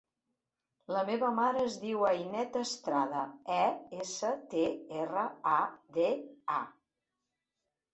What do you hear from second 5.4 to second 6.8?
a, de, a.